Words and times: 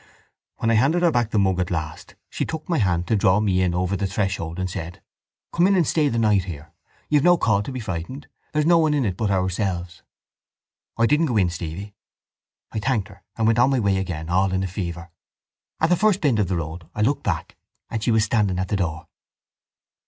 When 0.55 0.71
I 0.71 0.73
handed 0.73 1.03
her 1.03 1.11
back 1.11 1.29
the 1.29 1.37
mug 1.37 1.59
at 1.59 1.69
last 1.69 2.15
she 2.31 2.43
took 2.43 2.67
my 2.67 2.79
hand 2.79 3.05
to 3.05 3.15
draw 3.15 3.39
me 3.39 3.61
in 3.61 3.75
over 3.75 3.95
the 3.95 4.07
threshold 4.07 4.57
and 4.57 4.67
said: 4.67 4.99
'Come 5.53 5.67
in 5.67 5.75
and 5.75 5.85
stay 5.85 6.07
the 6.09 6.17
night 6.17 6.45
here. 6.45 6.71
You've 7.09 7.23
no 7.23 7.37
call 7.37 7.61
to 7.61 7.71
be 7.71 7.79
frightened. 7.79 8.27
There's 8.51 8.65
no 8.65 8.79
one 8.79 8.95
in 8.95 9.05
it 9.05 9.15
but 9.15 9.29
ourselves....' 9.29 10.01
I 10.97 11.05
didn't 11.05 11.27
go 11.27 11.37
in, 11.37 11.51
Stevie. 11.51 11.93
I 12.71 12.79
thanked 12.79 13.09
her 13.09 13.21
and 13.37 13.45
went 13.45 13.59
on 13.59 13.69
my 13.69 13.79
way 13.79 13.97
again, 13.97 14.27
all 14.27 14.51
in 14.53 14.63
a 14.63 14.67
fever. 14.67 15.11
At 15.79 15.91
the 15.91 15.95
first 15.95 16.19
bend 16.19 16.39
of 16.39 16.47
the 16.47 16.57
road 16.57 16.89
I 16.95 17.01
looked 17.03 17.21
back 17.21 17.55
and 17.91 18.03
she 18.03 18.09
was 18.09 18.23
standing 18.23 18.57
at 18.57 18.69
the 18.69 18.77
door. 18.77 19.05